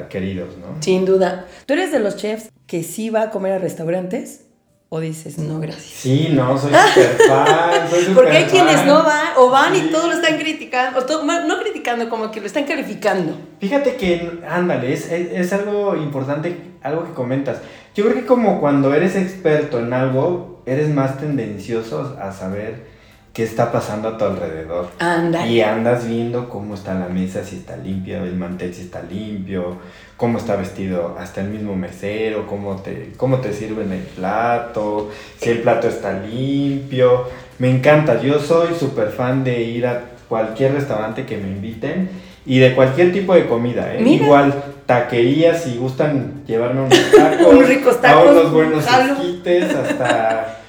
queridos, 0.10 0.58
¿no? 0.58 0.82
Sin 0.82 1.06
duda. 1.06 1.46
¿Tú 1.66 1.74
eres 1.74 1.92
de 1.92 2.00
los 2.00 2.18
chefs 2.18 2.52
que 2.68 2.84
sí 2.84 3.10
va 3.10 3.24
a 3.24 3.30
comer 3.30 3.54
a 3.54 3.58
restaurantes? 3.60 4.48
¿O 4.96 5.00
dices, 5.00 5.40
no, 5.40 5.60
gracias? 5.60 5.86
Sí, 5.86 6.30
no, 6.34 6.56
soy 6.56 6.70
súper 6.72 7.18
fan, 7.28 7.90
soy 7.90 8.04
Porque 8.14 8.38
hay 8.38 8.44
quienes 8.44 8.86
no 8.86 9.02
van 9.04 9.30
o 9.38 9.50
van 9.50 9.76
y 9.76 9.90
todos 9.90 10.06
lo 10.06 10.14
están 10.22 10.38
criticando, 10.38 11.00
o 11.00 11.24
no 11.24 11.60
criticando, 11.62 12.08
como 12.10 12.30
que 12.30 12.40
lo 12.40 12.46
están 12.46 12.66
calificando. 12.66 13.36
Fíjate 13.60 13.96
que, 13.96 14.42
ándale, 14.48 14.94
es, 14.94 15.12
es, 15.12 15.32
es 15.32 15.52
algo 15.52 15.96
importante, 15.96 16.76
algo 16.84 17.06
que 17.06 17.14
comentas. 17.14 17.58
Yo 17.96 18.04
creo 18.04 18.18
que 18.18 18.28
como 18.28 18.60
cuando 18.60 18.94
eres 18.94 19.16
experto 19.16 19.80
en 19.80 19.94
algo, 19.94 20.62
eres 20.68 20.90
más 20.90 21.20
tendencioso 21.20 22.16
a 22.22 22.32
saber 22.32 22.93
qué 23.34 23.44
está 23.44 23.72
pasando 23.72 24.10
a 24.10 24.18
tu 24.18 24.26
alrededor. 24.26 24.90
Anda. 25.00 25.46
Y 25.48 25.62
andas 25.62 26.08
viendo 26.08 26.50
cómo 26.50 26.76
está 26.76 26.94
la 26.94 27.08
mesa, 27.08 27.44
si 27.44 27.58
está 27.58 27.76
limpia, 27.76 28.24
el 28.24 28.36
mantel 28.36 28.74
si 28.74 28.82
está 28.82 29.02
limpio, 29.02 29.78
cómo 30.18 30.38
está 30.38 30.56
vestido 30.56 31.18
hasta 31.20 31.42
el 31.42 31.50
mismo 31.50 31.76
mesero, 31.76 32.46
cómo 32.46 32.76
te, 32.78 33.14
cómo 33.18 33.40
te 33.40 33.52
sirven 33.52 33.92
el 33.92 34.02
plato, 34.02 35.10
si 35.40 35.50
el 35.50 35.60
plato 35.60 35.88
está 35.88 36.14
limpio. 36.14 37.28
Me 37.58 37.72
encanta, 37.72 38.22
yo 38.22 38.40
soy 38.40 38.76
súper 38.76 39.10
fan 39.10 39.44
de 39.44 39.64
ir 39.64 39.88
a 39.88 40.04
cualquier 40.30 40.74
restaurante 40.74 41.26
que 41.26 41.38
me 41.38 41.48
inviten 41.48 42.10
y 42.46 42.60
de 42.60 42.76
cualquier 42.76 43.12
tipo 43.12 43.34
de 43.34 43.48
comida. 43.48 43.96
¿eh? 43.96 44.00
Mira. 44.00 44.26
Igual 44.26 44.64
taquerías, 44.86 45.64
si 45.64 45.78
gustan 45.78 46.44
llevarme 46.46 46.82
unos 46.82 47.12
tacos, 47.16 47.48
Unos 47.48 47.68
ricos 47.68 48.00
tacos, 48.00 48.28
a 48.28 48.32
unos 48.32 48.52
buenos 48.52 48.86
esquites, 48.86 49.74
hasta 49.74 50.60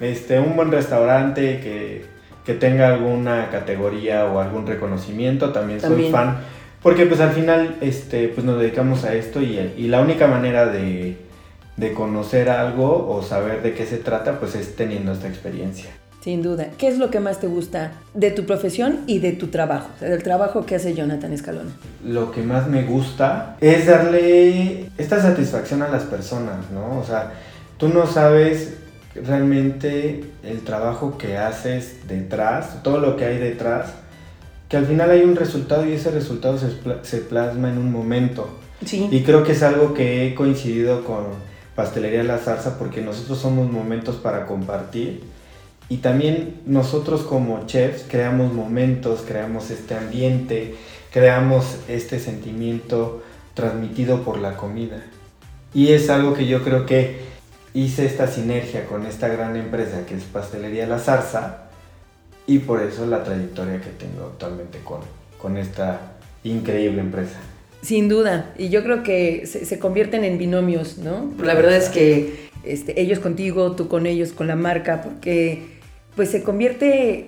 este, 0.00 0.40
un 0.40 0.56
buen 0.56 0.72
restaurante 0.72 1.60
que, 1.60 2.13
que 2.44 2.54
tenga 2.54 2.88
alguna 2.88 3.50
categoría 3.50 4.26
o 4.26 4.40
algún 4.40 4.66
reconocimiento, 4.66 5.50
también, 5.52 5.80
También. 5.80 6.02
soy 6.04 6.12
fan. 6.12 6.38
Porque 6.82 7.06
pues 7.06 7.20
al 7.20 7.30
final 7.30 7.76
este, 7.80 8.28
pues 8.28 8.44
nos 8.44 8.60
dedicamos 8.60 9.04
a 9.04 9.14
esto 9.14 9.40
y, 9.40 9.58
y 9.76 9.88
la 9.88 10.00
única 10.02 10.26
manera 10.26 10.66
de, 10.66 11.16
de 11.76 11.92
conocer 11.94 12.50
algo 12.50 13.08
o 13.08 13.22
saber 13.22 13.62
de 13.62 13.72
qué 13.74 13.86
se 13.86 13.96
trata 13.96 14.38
pues 14.38 14.54
es 14.54 14.76
teniendo 14.76 15.12
esta 15.12 15.26
experiencia. 15.28 15.90
Sin 16.20 16.42
duda. 16.42 16.68
¿Qué 16.78 16.88
es 16.88 16.98
lo 16.98 17.10
que 17.10 17.20
más 17.20 17.38
te 17.40 17.46
gusta 17.48 17.92
de 18.14 18.30
tu 18.30 18.44
profesión 18.46 19.00
y 19.06 19.18
de 19.18 19.32
tu 19.32 19.48
trabajo? 19.48 19.88
O 19.96 19.98
sea, 19.98 20.08
del 20.08 20.22
trabajo 20.22 20.64
que 20.64 20.74
hace 20.74 20.94
Jonathan 20.94 21.32
Escalona. 21.34 21.70
Lo 22.02 22.30
que 22.30 22.42
más 22.42 22.66
me 22.66 22.82
gusta 22.82 23.56
es 23.60 23.86
darle 23.86 24.86
esta 24.96 25.20
satisfacción 25.20 25.82
a 25.82 25.88
las 25.88 26.04
personas, 26.04 26.70
¿no? 26.70 26.98
O 26.98 27.04
sea, 27.04 27.32
tú 27.76 27.88
no 27.88 28.06
sabes 28.06 28.74
realmente 29.14 30.24
el 30.42 30.60
trabajo 30.60 31.18
que 31.18 31.36
haces 31.36 32.06
detrás, 32.08 32.82
todo 32.82 32.98
lo 32.98 33.16
que 33.16 33.24
hay 33.24 33.38
detrás, 33.38 33.92
que 34.68 34.76
al 34.76 34.86
final 34.86 35.10
hay 35.10 35.22
un 35.22 35.36
resultado 35.36 35.86
y 35.86 35.92
ese 35.92 36.10
resultado 36.10 36.58
se, 36.58 36.66
pla- 36.68 36.98
se 37.02 37.18
plasma 37.18 37.70
en 37.70 37.78
un 37.78 37.92
momento. 37.92 38.48
Sí. 38.84 39.08
Y 39.10 39.22
creo 39.22 39.44
que 39.44 39.52
es 39.52 39.62
algo 39.62 39.94
que 39.94 40.26
he 40.26 40.34
coincidido 40.34 41.04
con 41.04 41.26
Pastelería 41.74 42.22
La 42.24 42.38
Zarza 42.38 42.78
porque 42.78 43.00
nosotros 43.02 43.38
somos 43.38 43.70
momentos 43.70 44.16
para 44.16 44.46
compartir 44.46 45.22
y 45.88 45.98
también 45.98 46.60
nosotros 46.66 47.22
como 47.22 47.66
chefs 47.66 48.04
creamos 48.08 48.52
momentos, 48.52 49.22
creamos 49.26 49.70
este 49.70 49.94
ambiente, 49.94 50.74
creamos 51.12 51.76
este 51.88 52.18
sentimiento 52.18 53.22
transmitido 53.54 54.22
por 54.22 54.38
la 54.38 54.56
comida. 54.56 55.04
Y 55.72 55.88
es 55.92 56.10
algo 56.10 56.34
que 56.34 56.46
yo 56.46 56.62
creo 56.62 56.86
que 56.86 57.33
hice 57.74 58.06
esta 58.06 58.26
sinergia 58.28 58.86
con 58.86 59.04
esta 59.04 59.28
gran 59.28 59.56
empresa 59.56 60.06
que 60.06 60.14
es 60.14 60.22
Pastelería 60.24 60.86
La 60.86 60.98
Zarza 60.98 61.64
y 62.46 62.58
por 62.60 62.80
eso 62.82 63.04
la 63.06 63.24
trayectoria 63.24 63.80
que 63.80 63.90
tengo 63.90 64.26
actualmente 64.32 64.78
con, 64.84 65.00
con 65.40 65.56
esta 65.56 66.12
increíble 66.44 67.00
empresa. 67.00 67.36
Sin 67.82 68.08
duda. 68.08 68.52
Y 68.56 68.68
yo 68.70 68.82
creo 68.82 69.02
que 69.02 69.46
se, 69.46 69.78
convierten 69.78 70.24
en 70.24 70.38
binomios, 70.38 70.98
¿no? 70.98 71.32
La 71.42 71.54
verdad 71.54 71.76
es 71.76 71.88
que 71.90 72.48
este, 72.64 72.98
ellos 73.00 73.18
contigo, 73.18 73.72
tú 73.72 73.88
con 73.88 74.06
ellos, 74.06 74.32
con 74.32 74.46
la 74.46 74.56
marca, 74.56 75.02
porque 75.02 75.80
pues 76.16 76.30
se 76.30 76.42
convierte 76.42 77.26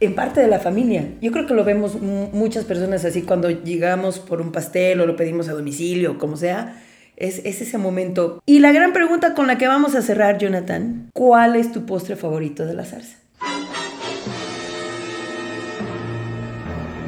en 0.00 0.14
parte 0.14 0.40
de 0.40 0.48
la 0.48 0.58
familia. 0.58 1.08
Yo 1.22 1.30
creo 1.32 1.46
que 1.46 1.54
lo 1.54 1.64
vemos 1.64 2.00
mu- 2.02 2.28
muchas 2.32 2.64
personas 2.64 3.04
así 3.06 3.22
cuando 3.22 3.48
llegamos 3.50 4.18
por 4.18 4.40
un 4.42 4.52
pastel 4.52 5.00
o 5.00 5.06
lo 5.06 5.16
pedimos 5.16 5.48
a 5.48 5.52
domicilio, 5.52 6.18
como 6.18 6.36
sea. 6.36 6.83
Es, 7.16 7.40
es 7.44 7.60
ese 7.60 7.78
momento. 7.78 8.42
Y 8.46 8.58
la 8.58 8.72
gran 8.72 8.92
pregunta 8.92 9.34
con 9.34 9.46
la 9.46 9.58
que 9.58 9.68
vamos 9.68 9.94
a 9.94 10.02
cerrar, 10.02 10.38
Jonathan, 10.38 11.10
¿cuál 11.12 11.56
es 11.56 11.72
tu 11.72 11.86
postre 11.86 12.16
favorito 12.16 12.66
de 12.66 12.74
la 12.74 12.84
zarza? 12.84 13.16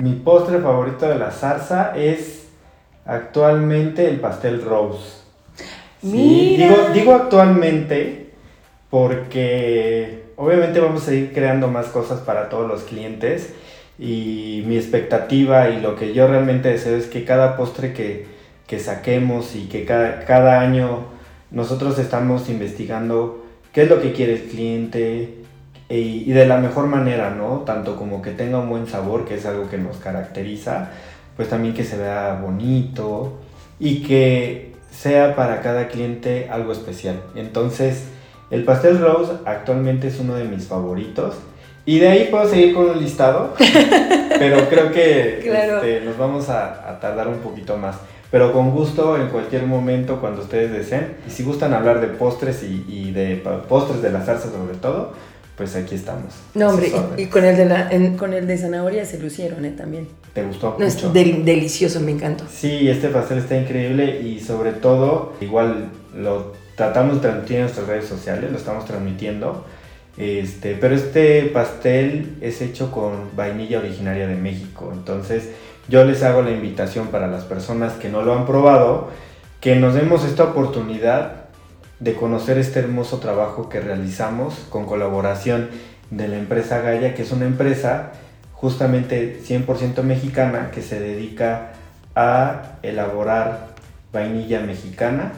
Mi 0.00 0.12
postre 0.12 0.58
favorito 0.58 1.08
de 1.08 1.18
la 1.18 1.30
zarza 1.30 1.96
es 1.96 2.46
actualmente 3.04 4.08
el 4.08 4.20
pastel 4.20 4.62
rose. 4.62 5.22
Sí, 6.00 6.08
Mira. 6.56 6.68
digo, 6.68 6.88
digo 6.92 7.14
actualmente 7.14 8.30
porque 8.90 10.25
obviamente 10.36 10.80
vamos 10.80 11.08
a 11.08 11.14
ir 11.14 11.32
creando 11.32 11.68
más 11.68 11.86
cosas 11.86 12.20
para 12.20 12.48
todos 12.48 12.68
los 12.68 12.82
clientes 12.82 13.52
y 13.98 14.62
mi 14.66 14.76
expectativa 14.76 15.70
y 15.70 15.80
lo 15.80 15.96
que 15.96 16.12
yo 16.12 16.28
realmente 16.28 16.68
deseo 16.68 16.96
es 16.96 17.06
que 17.06 17.25
cada 17.25 17.56
postre 17.56 17.92
que, 17.92 18.26
que 18.66 18.78
saquemos 18.78 19.54
y 19.54 19.66
que 19.68 19.85
cada, 19.85 20.25
cada 20.25 20.61
año 20.61 21.04
nosotros 21.50 21.99
estamos 21.99 22.49
investigando 22.49 23.44
qué 23.73 23.82
es 23.82 23.88
lo 23.90 24.00
que 24.00 24.12
quiere 24.12 24.35
el 24.35 24.42
cliente 24.42 25.35
y, 25.88 25.94
y 26.26 26.32
de 26.32 26.46
la 26.46 26.56
mejor 26.58 26.87
manera, 26.87 27.30
¿no? 27.30 27.61
Tanto 27.61 27.96
como 27.96 28.23
que 28.23 28.32
tenga 28.32 28.58
un 28.58 28.68
buen 28.68 28.87
sabor, 28.88 29.25
que 29.25 29.35
es 29.37 29.46
algo 29.46 29.68
que 29.70 29.78
nos 29.78 29.99
caracteriza, 29.99 30.90
pues 31.37 31.49
también 31.49 31.75
que 31.75 31.85
se 31.85 31.96
vea 31.96 32.40
bonito 32.42 33.38
y 33.78 34.02
que 34.02 34.73
sea 34.90 35.37
para 35.37 35.61
cada 35.61 35.88
cliente 35.88 36.49
algo 36.50 36.73
especial. 36.73 37.20
Entonces, 37.37 38.04
el 38.50 38.64
pastel 38.64 38.99
rose 38.99 39.32
actualmente 39.44 40.08
es 40.08 40.18
uno 40.18 40.35
de 40.35 40.44
mis 40.44 40.66
favoritos. 40.66 41.35
Y 41.85 42.00
de 42.00 42.08
ahí 42.08 42.28
puedo 42.30 42.49
seguir 42.49 42.75
con 42.75 42.90
un 42.90 42.99
listado, 42.99 43.54
pero 44.38 44.68
creo 44.68 44.90
que 44.90 45.40
Claro. 45.44 45.76
este, 45.76 46.00
nos 46.00 46.18
vamos 46.18 46.49
a, 46.49 46.88
a 46.90 46.99
tardar 46.99 47.28
un 47.28 47.38
poquito 47.38 47.76
más. 47.76 47.96
Pero 48.30 48.52
con 48.52 48.71
gusto, 48.73 49.16
en 49.21 49.28
cualquier 49.28 49.66
momento, 49.66 50.21
cuando 50.21 50.42
ustedes 50.42 50.73
deseen. 50.73 51.14
Y 51.26 51.30
si 51.30 51.42
gustan 51.45 51.73
hablar 51.75 52.00
de 52.00 52.09
postres 52.09 52.62
y, 52.64 52.85
y 52.88 53.12
de 53.12 53.37
postres 53.68 54.02
de 54.02 54.11
la 54.11 54.23
zarza 54.23 54.50
sobre 54.50 54.76
todo, 54.78 55.12
pues 55.56 55.75
aquí 55.76 55.95
estamos. 55.95 56.35
No, 56.54 56.68
hombre, 56.71 56.92
y, 57.16 57.23
y 57.23 57.26
con, 57.26 57.45
el 57.45 57.56
de 57.56 57.64
la, 57.64 57.88
en- 57.90 58.16
con 58.18 58.35
el 58.35 58.47
de 58.47 58.59
zanahoria 58.59 59.04
se 59.06 59.18
lucieron, 59.18 59.64
¿eh? 59.64 59.71
También. 59.76 60.06
¿Te 60.35 60.42
gustó 60.45 60.76
No, 60.78 60.85
es 60.85 61.12
del- 61.14 61.45
delicioso, 61.45 62.00
me 62.00 62.11
encantó. 62.11 62.45
Sí, 62.52 62.88
este 62.90 63.09
pastel 63.09 63.38
está 63.38 63.56
increíble 63.56 64.21
y 64.21 64.40
sobre 64.40 64.73
todo, 64.73 65.33
igual 65.40 65.88
lo 66.14 66.52
tratamos 66.75 67.14
de 67.16 67.21
transmitir 67.23 67.56
en 67.56 67.62
nuestras 67.62 67.87
redes 67.87 68.04
sociales, 68.06 68.50
lo 68.52 68.59
estamos 68.59 68.85
transmitiendo. 68.85 69.64
Este, 70.18 70.75
pero 70.75 70.95
este 70.95 71.42
pastel 71.52 72.37
es 72.40 72.61
hecho 72.62 72.90
con 72.90 73.35
vainilla 73.37 73.78
originaria 73.78 74.26
de 74.26 74.35
México. 74.35 74.90
Entonces, 74.92 75.50
yo 75.88 76.05
les 76.05 76.23
hago 76.23 76.43
la 76.43 76.50
invitación 76.50 77.09
para 77.09 77.26
las 77.26 77.45
personas 77.45 77.95
que 77.95 78.09
no 78.09 78.23
lo 78.23 78.35
han 78.35 78.47
probado, 78.47 79.09
que 79.61 79.76
nos 79.76 79.95
demos 79.95 80.25
esta 80.25 80.45
oportunidad 80.45 81.47
de 82.00 82.14
conocer 82.14 82.59
este 82.59 82.81
hermoso 82.81 83.19
trabajo 83.19 83.69
que 83.69 83.81
realizamos 83.81 84.66
con 84.69 84.85
colaboración 84.85 85.71
de 86.11 86.28
la 86.28 86.37
empresa 86.37 86.81
Gaia, 86.81 87.14
que 87.14 87.23
es 87.23 87.33
una 87.33 87.47
empresa 87.47 88.12
justamente 88.52 89.40
100% 89.47 90.02
mexicana 90.02 90.71
que 90.73 90.83
se 90.83 91.00
dedica 91.00 91.73
a 92.14 92.78
elaborar 92.83 93.69
vainilla 94.12 94.61
mexicana 94.61 95.33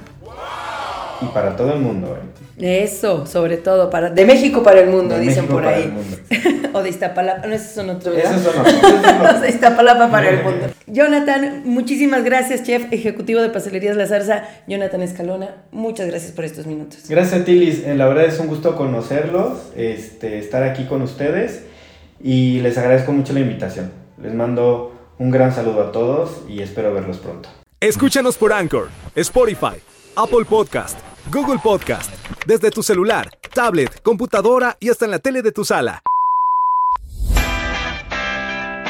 y 1.21 1.27
para 1.27 1.57
todo 1.57 1.73
el 1.73 1.81
mundo. 1.81 2.17
¿eh? 2.17 2.85
Eso, 2.85 3.27
sobre 3.27 3.57
todo, 3.57 3.91
para, 3.91 4.11
de 4.11 4.25
México 4.25 4.63
para 4.63 4.81
el 4.81 4.91
mundo, 4.91 5.15
De 5.15 5.21
dicen 5.21 5.45
México 5.45 5.55
por 5.55 5.67
ahí. 5.67 5.93
o 6.73 6.83
de 6.83 6.91
Iztapalapa, 6.91 7.47
no, 7.47 7.55
esos 7.55 7.73
son 7.73 7.91
otros, 7.91 8.15
¿verdad? 8.15 8.33
Esos 8.39 8.53
son 8.53 8.61
otros, 8.61 9.41
de 9.43 9.49
Iztapalapa 9.49 10.11
para 10.11 10.29
el 10.31 10.43
mundo. 10.43 10.67
Jonathan, 10.87 11.63
muchísimas 11.65 12.25
gracias, 12.25 12.63
chef 12.63 12.93
ejecutivo 12.93 13.41
de 13.41 13.51
Pastelerías 13.51 13.97
La 13.97 14.07
Zarza. 14.07 14.45
Jonathan 14.67 15.03
Escalona, 15.03 15.57
muchas 15.71 16.07
gracias 16.07 16.33
por 16.33 16.45
estos 16.45 16.67
minutos. 16.67 17.09
Gracias 17.09 17.41
a 17.41 17.45
ti, 17.45 17.53
Liz. 17.53 17.85
Eh, 17.85 17.95
La 17.95 18.07
verdad 18.07 18.25
es 18.25 18.39
un 18.39 18.47
gusto 18.47 18.77
conocerlos, 18.77 19.73
este, 19.77 20.39
estar 20.39 20.63
aquí 20.63 20.85
con 20.85 21.03
ustedes 21.03 21.63
y 22.21 22.61
les 22.61 22.77
agradezco 22.79 23.13
mucho 23.13 23.33
la 23.33 23.41
invitación. 23.41 23.91
Les 24.21 24.35
mando 24.35 24.95
un 25.19 25.31
gran 25.31 25.55
saludo 25.55 25.83
a 25.83 25.93
todos 25.93 26.43
y 26.49 26.63
espero 26.63 26.93
verlos 26.93 27.19
pronto. 27.19 27.49
Escúchanos 27.81 28.37
por 28.37 28.53
Anchor, 28.53 28.89
Spotify, 29.15 29.77
Apple 30.17 30.45
Podcast, 30.49 30.99
Google 31.31 31.61
Podcast, 31.63 32.11
desde 32.47 32.71
tu 32.71 32.83
celular, 32.83 33.31
tablet, 33.55 34.03
computadora 34.03 34.77
y 34.81 34.89
hasta 34.89 35.05
en 35.05 35.13
la 35.13 35.19
tele 35.21 35.43
de 35.43 35.53
tu 35.53 35.65
sala. 35.65 36.03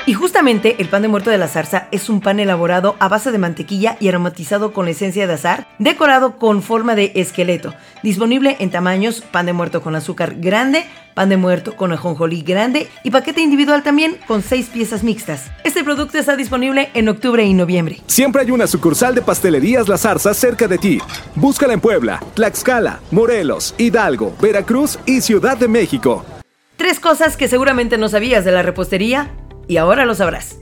Y 0.09 0.15
justamente 0.15 0.77
el 0.79 0.89
pan 0.89 1.03
de 1.03 1.09
muerto 1.09 1.29
de 1.29 1.37
la 1.37 1.49
zarza 1.49 1.87
es 1.91 2.09
un 2.09 2.23
pan 2.23 2.41
elaborado 2.41 2.97
a 2.99 3.09
base 3.09 3.31
de 3.31 3.37
mantequilla 3.37 3.99
y 4.01 4.09
aromatizado 4.09 4.73
con 4.73 4.89
esencia 4.89 5.27
de 5.27 5.35
azar, 5.35 5.69
decorado 5.79 6.39
con 6.39 6.63
forma 6.63 6.95
de 6.95 7.13
esqueleto. 7.17 7.75
Disponible 8.03 8.57
en 8.59 8.71
tamaños 8.71 9.21
pan 9.21 9.45
de 9.45 9.53
muerto 9.53 9.83
con 9.83 9.95
azúcar 9.95 10.37
grande, 10.37 10.87
pan 11.13 11.29
de 11.29 11.37
muerto 11.37 11.77
con 11.77 11.93
ajonjolí 11.93 12.41
grande 12.41 12.89
y 13.05 13.11
paquete 13.11 13.43
individual 13.43 13.83
también 13.83 14.17
con 14.27 14.41
seis 14.41 14.71
piezas 14.73 15.03
mixtas. 15.05 15.51
Este 15.63 15.85
producto 15.85 16.17
está 16.17 16.37
disponible 16.37 16.89
en 16.95 17.11
octubre 17.11 17.45
y 17.45 17.53
noviembre. 17.53 18.01
Siempre 18.07 18.41
hay 18.41 18.51
una 18.51 18.67
sucursal 18.67 19.15
de 19.15 19.21
Pastelerías 19.21 19.89
La 19.89 19.99
Zarza 19.99 20.33
cerca 20.33 20.67
de 20.67 20.79
ti. 20.79 20.99
Búscala 21.35 21.75
en 21.75 21.83
Puebla, 21.83 22.19
Tlaxcala, 22.33 23.01
Morelos, 23.11 23.75
Hidalgo, 23.77 24.35
Veracruz 24.41 24.99
y 25.05 25.21
Ciudad 25.21 25.59
de 25.59 25.69
México. 25.69 26.25
Tres 26.79 26.99
cosas 26.99 27.37
que 27.37 27.47
seguramente 27.47 27.99
no 27.99 28.09
sabías 28.09 28.47
de 28.47 28.53
la 28.53 28.63
repostería 28.63 29.33
y 29.69 29.77
ahora 29.77 30.05
lo 30.05 30.15
sabrás. 30.15 30.59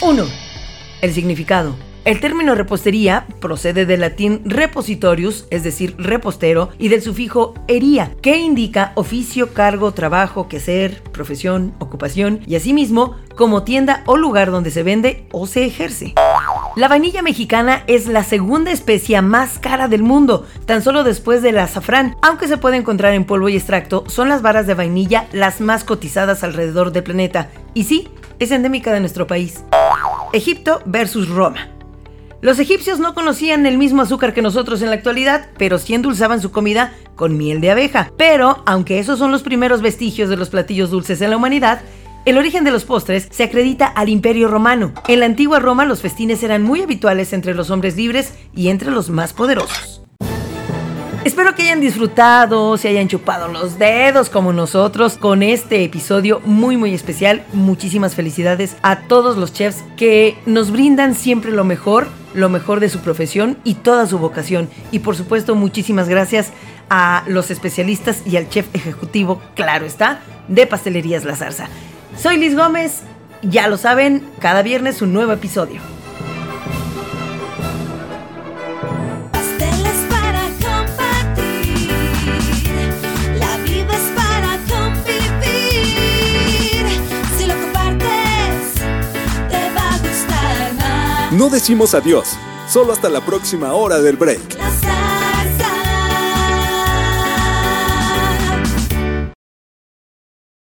1. 0.00 0.24
El 1.02 1.12
significado. 1.12 1.74
El 2.04 2.20
término 2.20 2.54
repostería 2.54 3.26
procede 3.38 3.84
del 3.84 4.00
latín 4.00 4.40
repositorius, 4.46 5.46
es 5.50 5.62
decir, 5.62 5.94
repostero, 5.98 6.70
y 6.78 6.88
del 6.88 7.02
sufijo 7.02 7.52
ería, 7.66 8.12
que 8.22 8.38
indica 8.38 8.92
oficio, 8.94 9.52
cargo, 9.52 9.92
trabajo, 9.92 10.48
quehacer, 10.48 11.02
profesión, 11.12 11.74
ocupación, 11.80 12.40
y 12.46 12.54
asimismo 12.54 13.16
como 13.36 13.64
tienda 13.64 14.04
o 14.06 14.16
lugar 14.16 14.50
donde 14.50 14.70
se 14.70 14.82
vende 14.82 15.26
o 15.32 15.46
se 15.46 15.66
ejerce. 15.66 16.14
La 16.78 16.86
vainilla 16.86 17.22
mexicana 17.22 17.82
es 17.88 18.06
la 18.06 18.22
segunda 18.22 18.70
especia 18.70 19.20
más 19.20 19.58
cara 19.58 19.88
del 19.88 20.04
mundo, 20.04 20.46
tan 20.64 20.80
solo 20.80 21.02
después 21.02 21.42
del 21.42 21.58
azafrán. 21.58 22.14
Aunque 22.22 22.46
se 22.46 22.56
puede 22.56 22.76
encontrar 22.76 23.14
en 23.14 23.24
polvo 23.24 23.48
y 23.48 23.56
extracto, 23.56 24.04
son 24.06 24.28
las 24.28 24.42
varas 24.42 24.68
de 24.68 24.74
vainilla 24.74 25.26
las 25.32 25.60
más 25.60 25.82
cotizadas 25.82 26.44
alrededor 26.44 26.92
del 26.92 27.02
planeta. 27.02 27.50
Y 27.74 27.82
sí, 27.82 28.06
es 28.38 28.52
endémica 28.52 28.92
de 28.92 29.00
nuestro 29.00 29.26
país. 29.26 29.64
Egipto 30.32 30.80
versus 30.84 31.28
Roma. 31.28 31.66
Los 32.42 32.60
egipcios 32.60 33.00
no 33.00 33.12
conocían 33.12 33.66
el 33.66 33.76
mismo 33.76 34.02
azúcar 34.02 34.32
que 34.32 34.40
nosotros 34.40 34.80
en 34.80 34.90
la 34.90 34.94
actualidad, 34.94 35.48
pero 35.58 35.80
sí 35.80 35.96
endulzaban 35.96 36.40
su 36.40 36.52
comida 36.52 36.94
con 37.16 37.36
miel 37.36 37.60
de 37.60 37.72
abeja. 37.72 38.12
Pero, 38.16 38.62
aunque 38.66 39.00
esos 39.00 39.18
son 39.18 39.32
los 39.32 39.42
primeros 39.42 39.82
vestigios 39.82 40.30
de 40.30 40.36
los 40.36 40.48
platillos 40.48 40.90
dulces 40.90 41.20
en 41.22 41.30
la 41.30 41.38
humanidad, 41.38 41.80
el 42.28 42.36
origen 42.36 42.62
de 42.62 42.70
los 42.70 42.84
postres 42.84 43.26
se 43.30 43.44
acredita 43.44 43.86
al 43.86 44.10
Imperio 44.10 44.48
Romano. 44.48 44.92
En 45.08 45.20
la 45.20 45.26
antigua 45.26 45.60
Roma 45.60 45.86
los 45.86 46.02
festines 46.02 46.42
eran 46.42 46.62
muy 46.62 46.82
habituales 46.82 47.32
entre 47.32 47.54
los 47.54 47.70
hombres 47.70 47.96
libres 47.96 48.34
y 48.54 48.68
entre 48.68 48.90
los 48.90 49.08
más 49.08 49.32
poderosos. 49.32 50.02
Espero 51.24 51.54
que 51.54 51.62
hayan 51.62 51.80
disfrutado, 51.80 52.76
se 52.76 52.88
hayan 52.88 53.08
chupado 53.08 53.48
los 53.48 53.78
dedos 53.78 54.28
como 54.28 54.52
nosotros 54.52 55.16
con 55.16 55.42
este 55.42 55.82
episodio 55.82 56.42
muy 56.44 56.76
muy 56.76 56.92
especial. 56.92 57.46
Muchísimas 57.54 58.14
felicidades 58.14 58.76
a 58.82 59.00
todos 59.08 59.38
los 59.38 59.54
chefs 59.54 59.82
que 59.96 60.36
nos 60.44 60.70
brindan 60.70 61.14
siempre 61.14 61.50
lo 61.50 61.64
mejor, 61.64 62.08
lo 62.34 62.50
mejor 62.50 62.80
de 62.80 62.90
su 62.90 62.98
profesión 62.98 63.56
y 63.64 63.72
toda 63.72 64.06
su 64.06 64.18
vocación. 64.18 64.68
Y 64.92 64.98
por 64.98 65.16
supuesto 65.16 65.54
muchísimas 65.54 66.10
gracias 66.10 66.52
a 66.90 67.24
los 67.26 67.50
especialistas 67.50 68.22
y 68.26 68.36
al 68.36 68.50
chef 68.50 68.66
ejecutivo, 68.74 69.40
claro 69.54 69.86
está, 69.86 70.20
de 70.46 70.66
Pastelerías 70.66 71.24
La 71.24 71.34
Zarza. 71.34 71.68
Soy 72.20 72.36
Liz 72.36 72.56
Gómez, 72.56 73.02
ya 73.42 73.68
lo 73.68 73.76
saben, 73.76 74.28
cada 74.40 74.62
viernes 74.62 75.02
un 75.02 75.12
nuevo 75.12 75.30
episodio. 75.32 75.80
Pasteles 79.30 79.96
para 80.10 80.42
compartir, 80.58 81.90
la 83.38 83.56
vida 83.58 83.96
es 83.96 84.10
para 84.16 84.58
convivir. 84.68 86.06
Si 87.38 87.46
lo 87.46 87.54
compartes, 87.54 88.74
te 89.48 89.70
va 89.76 89.94
a 89.94 89.98
gustar 89.98 90.74
más. 90.74 91.32
No 91.32 91.48
decimos 91.50 91.94
adiós, 91.94 92.36
solo 92.68 92.92
hasta 92.92 93.08
la 93.08 93.20
próxima 93.20 93.74
hora 93.74 94.00
del 94.00 94.16
break. 94.16 94.58